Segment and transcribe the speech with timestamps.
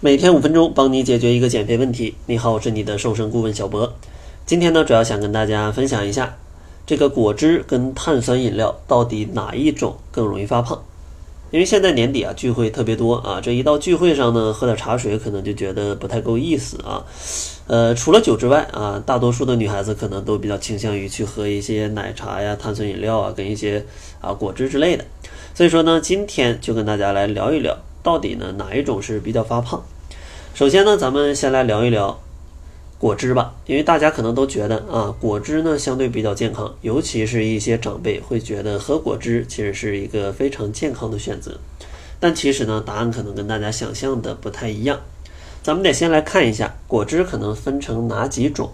[0.00, 2.14] 每天五分钟，帮你解决一个减肥问题。
[2.26, 3.92] 你好，我是你的瘦身顾问小博。
[4.46, 6.36] 今天呢，主要想跟大家分享一下，
[6.86, 10.80] 这个果汁跟碳酸饮料到底哪一种更容易发胖？
[11.50, 17.04] 因为现在年底啊，聚会特别多啊，这一到聚会上呢，喝点茶水可能就觉得不太够意思啊。
[17.66, 23.84] 呃，除了酒之外啊，大多数的女孩子可能都比较倾向于去喝一些奶茶呀、碳酸饮料啊，跟一些
[24.20, 25.04] 啊果汁之类的。
[25.56, 27.76] 所以说呢，今天就跟大家来聊一聊。
[28.08, 29.84] 到底呢哪一种是比较发胖？
[30.54, 32.18] 首先呢，咱们先来聊一聊
[32.98, 41.58] 果汁吧，因为大家可能都觉得啊，果汁呢相对比较健康，尤其是一些长辈会觉得喝果汁其实是一个非常健康的选择。
[42.18, 44.98] 但其实呢，答案可能跟大家想象的不太一样。
[45.62, 48.70] 咱们得先来看一下果汁可能分成哪几种。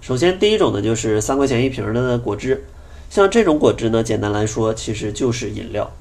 [0.00, 2.64] 首先，第一种呢就是三块钱一瓶的果汁，
[3.10, 5.92] 像这种果汁呢，简单来说其实就是饮料。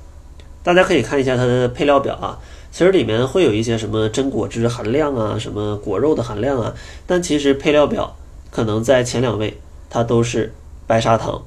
[0.70, 2.38] 大家可以看一下它的配料表啊。
[2.72, 6.76] 其实里面会有一些什么真果汁含量啊，什么果肉的含量啊，
[7.08, 8.16] 但其实配料表
[8.52, 9.58] 可能在前两位
[9.90, 10.54] 它都是
[10.86, 11.42] 白砂糖。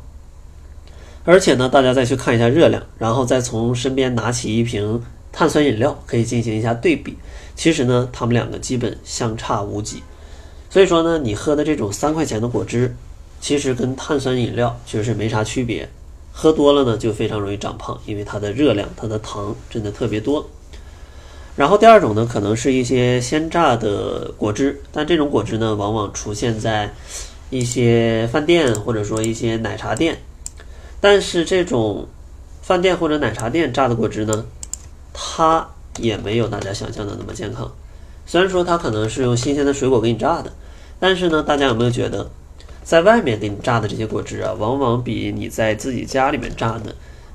[1.25, 7.17] 而且呢，大家再去看一下热量，然后再从身边拿起一瓶碳酸饮料，可以进行一下对比。
[7.55, 10.03] 其实呢，它们两个基本相差无几。
[10.69, 12.97] 所以说呢，你喝的这种三块钱的果汁，
[13.41, 15.89] 其实跟碳酸饮料其实是没啥区别。
[16.33, 20.49] 喝多了呢，就非常容易长胖，因为它的热量、它的糖真的特别多。
[21.55, 26.95] 然后第二种呢，可能是一些鲜榨的果汁，但这种果汁呢，往往出现在
[27.51, 30.19] 一些饭店或者说一些奶茶店。
[31.01, 32.09] 但是这种
[32.63, 34.47] 饭店或者奶茶店榨的果汁呢，
[35.13, 37.71] 它也没有大家想象的那么健康。
[38.25, 40.51] 虽然说它可能是用新鲜的水果给你榨的，
[40.99, 42.31] 但是呢，大家有没有觉得，
[42.83, 46.95] 在外面给你榨的这些果汁啊，往往比你在自己家里面榨的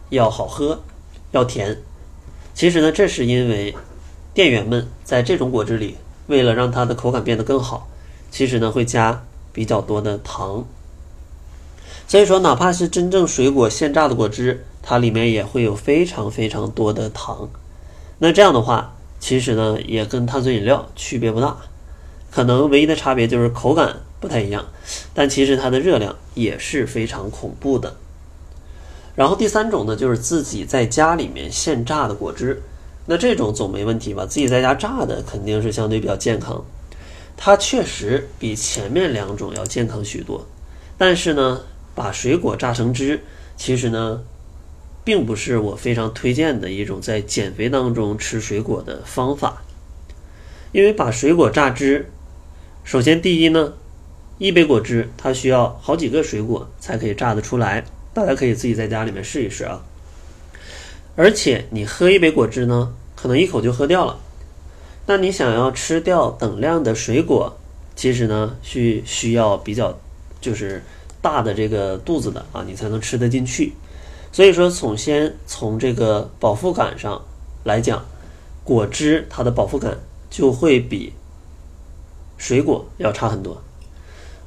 [0.10, 0.82] 要好喝，
[1.32, 1.78] 要甜？
[2.54, 3.76] 其实呢，这是因为。
[4.34, 7.88] 店员们在这种果汁里，为了让它的口感变得更好，
[8.30, 10.64] 其实呢会加比较多的糖。
[12.08, 17.50] 所以说，哪怕是真正水果现榨的果汁，它里面也会有非常非常多的糖。
[18.20, 21.58] 那这样的话，其实呢也跟碳酸饮料区别不大，
[22.30, 24.66] 可能唯一的差别就是口感不太一样，
[25.14, 27.96] 但其实它的热量也是非常恐怖的。
[29.16, 32.62] 然后第三种呢，就是自己在家里面现榨的果汁。
[33.08, 34.26] 那这种总没问题吧？
[34.26, 36.66] 自己在家榨的肯定是相对比较健康，
[37.38, 40.46] 它确实比前面两种要健康许多。
[40.98, 41.62] 但是呢，
[41.96, 43.22] 把水果榨成汁，
[43.56, 44.22] 其实呢，
[45.04, 49.64] 并不是我非常推荐的一种在减肥当中吃水果的方法。
[50.74, 52.12] 因为把水果榨汁，
[52.84, 53.74] 首先第一呢，
[54.38, 57.84] 一杯果汁它需要好几个水果才可以榨得出来，
[58.14, 59.84] 大家可以自己在家里面试一试啊。
[61.16, 64.20] 而且你喝一杯果汁呢，可能一口就喝掉了。
[65.08, 67.58] 那你想要吃掉等量的水果，
[67.96, 69.98] 其实呢需需要比较
[70.40, 70.84] 就是
[71.22, 73.74] 大的这个肚子的啊，你才能吃得进去。
[74.32, 77.20] 所以说，从先从这个饱腹感上
[77.64, 78.06] 来讲，
[78.64, 79.98] 果汁它的饱腹感
[80.30, 81.14] 就会比
[82.38, 83.64] 水果要差很多。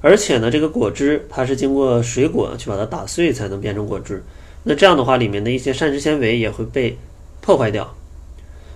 [0.03, 4.23] 而且呢，这个果汁它是经过水果去把它打碎才能变成果汁。
[4.63, 6.97] 那这样的话，里面的一些膳食纤维也会被
[7.41, 7.95] 破坏掉，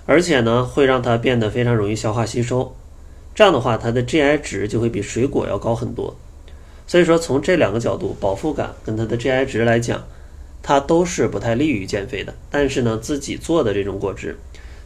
[0.06, 2.74] 而且呢，会让它变得非常容易消化吸收。
[3.34, 6.16] 这样的话，它的 GI 值就会比水果要高很多。
[6.86, 10.06] 所以说，从这两个角度，饱腹感跟它的 GI 值来讲，
[10.62, 12.34] 它都是不太利于减肥的。
[12.50, 14.38] 但是呢，自己做的这种果汁，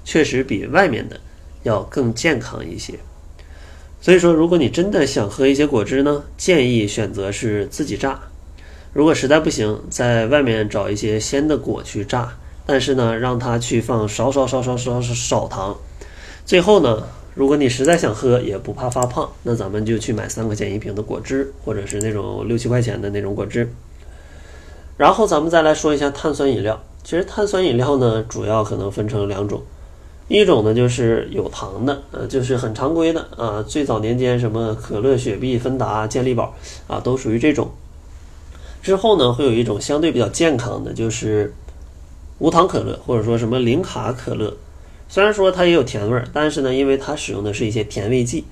[0.05, 1.21] 确实比外面的
[1.65, 2.95] 要更健康一些。
[4.01, 8.21] 所以说，如果你真的想喝一些果汁呢，建议选择是自己榨。
[8.93, 12.33] 如果实在不行，在外面找一些鲜的果去榨，
[12.65, 15.77] 但是呢，让它去放少少少少少少少糖。
[16.47, 17.03] 最后呢，
[17.35, 23.69] 如果你实在想喝，也不怕发胖，那咱们就去买三块钱一瓶的果汁，或者是那种六七块钱的那种果汁。
[24.97, 26.83] 然后咱们再来说一下碳酸饮料。
[27.05, 29.63] 其实碳酸饮料呢，主要可能分成两种，
[30.29, 36.55] 一种呢就是有糖的，呃，就是很常规的啊，最早年间什么可乐、雪碧、芬达、健力宝
[36.87, 37.71] 啊，都属于这种。
[38.83, 41.53] 之后呢，会有一种相对比较健康的，就是
[42.39, 44.55] 无糖可乐，或者说什么零卡可乐。
[45.09, 48.45] 虽然说它也有甜味儿，但是呢，因为它使用的是一些甜味剂，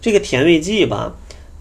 [0.00, 1.14] 这个甜味剂吧，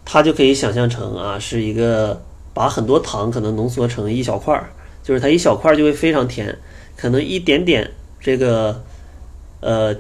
[0.06, 2.22] 它就可以想象成啊，是一个
[2.54, 4.70] 把很多糖可能浓缩成一小块儿，
[5.04, 6.58] 就是它一小块儿就会非常甜，
[6.96, 7.92] 可能一点点
[8.22, 8.82] 这个
[9.60, 9.96] 呃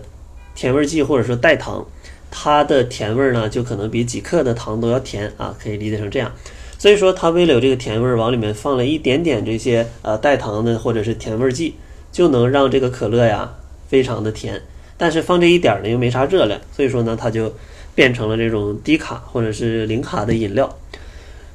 [0.55, 1.85] 甜味剂或者说代糖，
[2.31, 6.31] 它的甜味呢，就可能比几克的糖都要甜啊，可以理解成这样。
[6.79, 11.75] 所以说，它为了有这个甜味儿，往里面放了一点点这些呃代糖的或者是甜味剂，
[12.11, 13.55] 就能让这个可乐呀
[13.87, 14.61] 非常的甜。
[14.95, 17.53] 但是放这一点儿呢又没啥热量，所以说呢它就
[17.95, 20.75] 变成了这种低卡或者是零卡的饮料。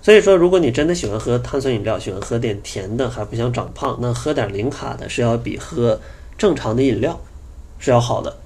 [0.00, 6.00] 所以说，如果你真的喜欢喝碳酸饮料，喜欢喝点甜的，还不想长胖，那喝点零卡的是要比喝
[6.36, 7.20] 正常的饮料
[7.82, 8.38] 是要好的。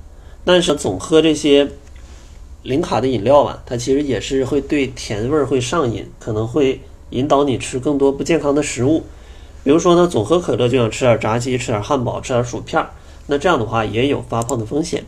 [0.45, 1.69] 但是总喝这些
[2.65, 6.81] 零卡的饮料吧，它其实也是会对甜味儿会上瘾，可能会
[7.11, 9.05] 引导你吃更多不健康的食物。
[9.63, 12.85] 比如说呢，总喝可乐就想吃点炸鸡、吃点汉堡、吃点薯片，
[13.27, 15.05] 那这样的话也有发胖的风险。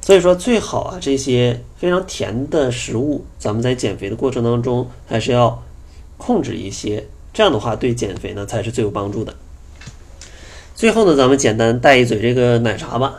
[0.00, 5.60] 所以说，最好啊，这些非常甜的食物，咱们在减肥的过程当中还是要。
[6.16, 9.34] 控制一些，这样的话对减肥呢才是最有帮助的。
[10.76, 13.16] 最后呢，咱们简单带一嘴这个奶茶吧。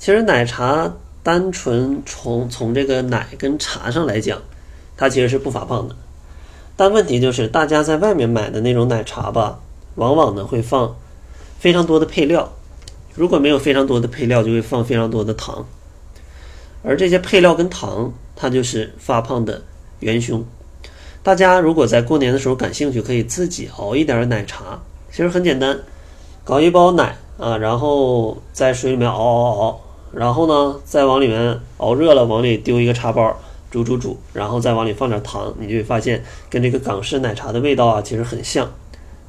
[0.00, 4.40] 其实奶茶单纯从从这个奶跟茶上来讲，
[4.96, 5.94] 它其实是不发胖的。
[6.74, 9.60] 但问题就是大家在外面买的那种奶茶吧，
[9.96, 10.96] 往往呢会放
[11.58, 12.50] 非常多的配料。
[13.14, 15.66] 如果没有非常多的配料，就会放非常多的糖。
[16.82, 19.60] 而这些配料跟糖，它就是发胖的
[19.98, 20.42] 元凶。
[21.22, 24.80] 大家如果在过年的时候感兴趣，可以自己熬一点奶茶。
[25.10, 25.78] 其实很简单，
[26.42, 29.80] 搞一包奶啊，然后在水里面熬熬熬，
[30.12, 33.36] 然后呢再往里面熬热了，往里丢一个茶包，
[33.70, 38.70] 煮煮煮，然后再往里放点糖，你就会发现跟这个港式奶茶的味道啊其实很像。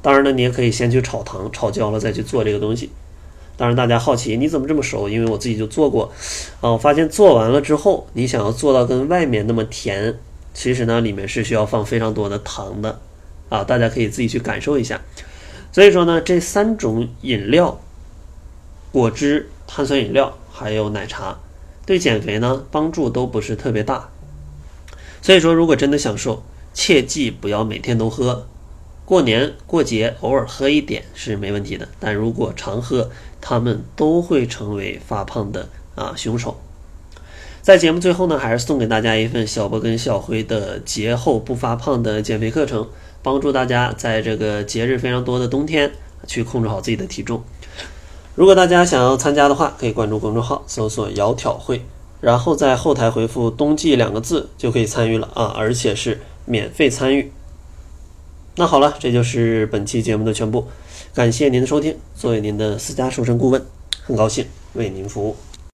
[0.00, 2.90] 当然呢，你也可以先去炒糖，炒焦了再去做这个东西。
[3.56, 5.08] 当然大家好奇你怎么这么熟？
[5.08, 6.10] 因为我自己就做过
[6.60, 10.18] 啊，我发现做完了之后，你想要做到跟外面那么甜。
[10.54, 13.00] 其实呢，里面是需要放非常多的糖的，
[13.48, 15.00] 啊，大家可以自己去感受一下。
[15.70, 17.80] 所以说呢，这三种饮料，
[18.90, 21.38] 果汁、碳酸饮料还有奶茶，
[21.86, 24.10] 对减肥呢帮助都不是特别大。
[25.22, 26.42] 所以说，如果真的想瘦，
[26.74, 28.46] 切记不要每天都喝。
[29.06, 33.10] 过年过节偶尔喝一点是没问题的，但如果常喝，
[33.40, 36.60] 他们都会成为发胖的啊凶手。
[37.62, 42.90] 在节目最后呢，还是送给大家一份小波跟小辉的节后不发胖的减肥课程，
[43.22, 45.92] 帮助大家在这个节日非常多的冬天
[46.26, 47.42] 去控制好自己的体重。
[48.34, 51.84] 如果大家想要参加的话，可以关注公众号，搜索“窈窕会”，
[52.22, 57.30] 然后在后台回复“冬季”两个字就可以参与了啊，而且是免费参与。
[58.56, 60.66] 那好了，这就是本期节目的全部，
[61.12, 61.94] 感谢您的收听。
[62.14, 63.62] 作为您的私家瘦身顾问，
[64.02, 65.36] 很高兴为您服务。